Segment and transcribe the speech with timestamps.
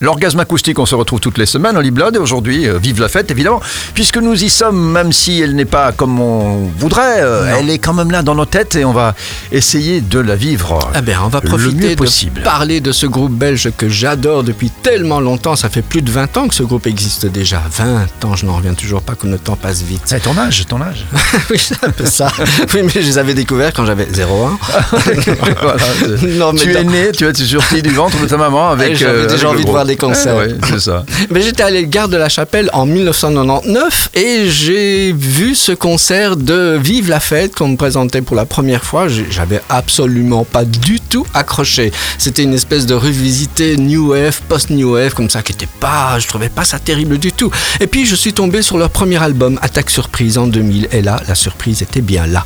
[0.00, 3.08] L'orgasme acoustique, on se retrouve toutes les semaines, Holly Blood, et aujourd'hui, euh, vive la
[3.08, 3.60] fête, évidemment,
[3.94, 7.78] puisque nous y sommes, même si elle n'est pas comme on voudrait, euh, elle est
[7.78, 9.16] quand même là dans nos têtes, et on va
[9.50, 12.42] essayer de la vivre Eh ben, on va le profiter de possible.
[12.42, 15.56] parler de ce groupe belge que j'adore depuis tellement longtemps.
[15.56, 17.60] Ça fait plus de 20 ans que ce groupe existe déjà.
[17.68, 20.02] 20 ans, je n'en reviens toujours pas comme le temps passe vite.
[20.04, 21.06] C'est ton âge, ton âge.
[21.50, 22.30] oui, c'est un peu ça.
[22.72, 24.22] Oui, mais je les avais découverts quand j'avais 0,1.
[25.60, 25.82] Voilà.
[26.38, 28.90] Non, mais tu es né, tu es sorti du ventre de ta maman avec.
[28.90, 30.34] Ouais, j'avais euh, déjà avec envie de voir des concerts.
[30.44, 31.04] Eh ouais, c'est ça.
[31.30, 36.78] Mais j'étais allé gare de la Chapelle en 1999 et j'ai vu ce concert de
[36.80, 39.06] Vive la fête qu'on me présentait pour la première fois.
[39.08, 41.90] J'avais absolument pas du tout accroché.
[42.18, 46.28] C'était une espèce de revisité New Wave, post-New Wave, comme ça, qui était pas, je
[46.28, 47.50] trouvais pas ça terrible du tout.
[47.80, 50.88] Et puis je suis tombé sur leur premier album, Attaque Surprise en 2000.
[50.92, 52.44] Et là, la surprise était bien là.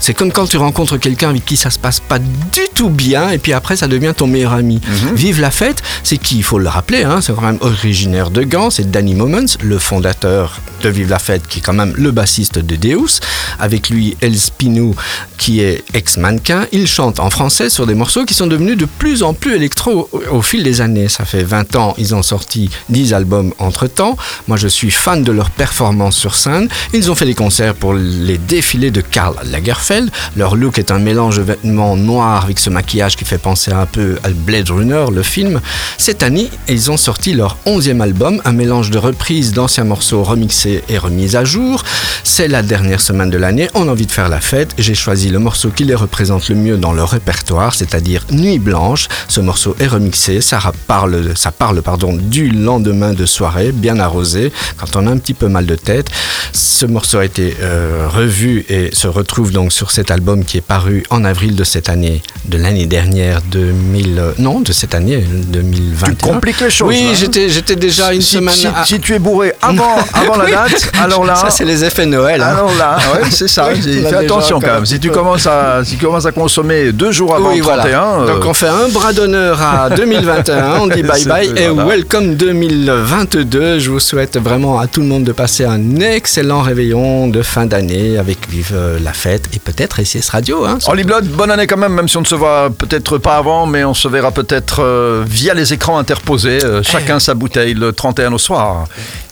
[0.00, 3.30] C'est comme quand tu rencontres quelqu'un avec qui ça se passe pas du tout bien
[3.30, 4.80] et puis après ça devient ton meilleur ami.
[5.14, 6.36] Vive la fête, c'est qui?
[6.36, 9.78] Il faut le rappeler, hein, c'est quand même originaire de Gand, c'est Danny Moments, le
[9.78, 13.20] fondateur de Vive la fête, qui est quand même le bassiste de Deus.
[13.58, 14.94] Avec lui, El Spinou,
[15.38, 16.66] qui est ex-mannequin.
[16.72, 20.08] Il chante en français sur des morceaux qui sont devenus de plus en plus électro
[20.30, 21.08] au, fil des années.
[21.08, 24.16] Ça fait 20 ans, ils ont sorti 10 albums entre-temps.
[24.46, 26.68] Moi, je suis fan de leur performance sur scène.
[26.92, 30.10] Ils ont fait des concerts pour les défilés de Karl Lagerfeld.
[30.36, 33.86] Leur look est un mélange de vêtements noirs avec ce maquillage qui fait penser un
[33.86, 35.60] peu à Blade Runner, le film.
[35.98, 40.82] Cette année, ils ont sorti leur 11e album, un mélange de reprises d'anciens morceaux remixés
[40.88, 41.84] et remis à jour.
[42.24, 44.74] C'est la dernière semaine de l'année, on a envie de faire la fête.
[44.76, 49.06] J'ai choisi le morceau qui les représente le mieux dans leur répertoire, c'est-à-dire Nuit Blanche.
[49.28, 54.50] Ce morceau est remixé, ça parle, ça parle pardon, du lendemain de soirée, bien arrosé,
[54.76, 56.08] quand on a un petit peu mal de tête.
[56.52, 60.66] Ce morceau a été euh, revu et se retrouve donc sur cet album qui est
[60.66, 65.24] paru en avril de cette année, de l'année dernière, 2000, euh, non, de cette année,
[65.52, 66.40] 2021.
[66.54, 67.14] Tu Oui, hein.
[67.14, 68.54] j'étais, j'étais déjà une si, semaine.
[68.54, 71.34] si- à- si tu es bourré avant, avant la date, alors là.
[71.36, 72.40] Ça, c'est les effets Noël.
[72.42, 72.46] hein.
[72.56, 73.68] Alors là, ouais, c'est ça.
[73.72, 74.86] Oui, Fais déjà attention quand même.
[74.86, 77.82] Si tu commences à, si tu commences à consommer deux jours avant Oui, le voilà.
[77.82, 81.68] 31, euh, Donc on fait un bras d'honneur à 2021, on dit bye bye et
[81.68, 81.88] voilà.
[81.88, 83.78] welcome 2022.
[83.78, 87.66] Je vous souhaite vraiment à tout le monde de passer un excellent réveillon de fin
[87.66, 90.64] d'année avec Vive la fête et peut-être SIS Radio.
[90.64, 93.36] Hein, Holly Blood, bonne année quand même, même si on ne se voit peut-être pas
[93.36, 97.74] avant, mais on se verra peut-être euh, via les écrans interposés, euh, chacun sa bouteille
[97.74, 98.86] le 31 au soir.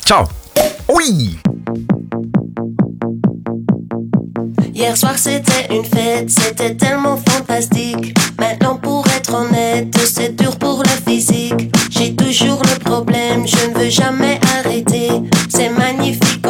[0.05, 0.25] Ciao
[0.89, 1.39] Oui
[4.75, 8.15] Hier soir c'était une fête, c'était tellement fantastique.
[8.41, 11.71] Maintenant pour être honnête, c'est dur pour la physique.
[11.91, 15.11] J'ai toujours le problème, je ne veux jamais arrêter.
[15.49, 16.42] C'est magnifique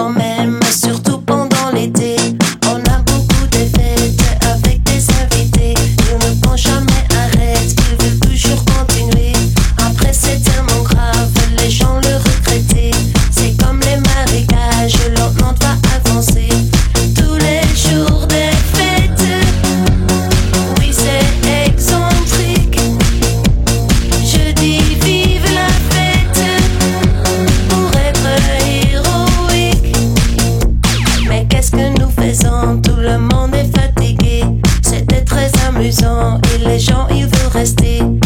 [35.84, 38.21] et les gens ils veulent rester.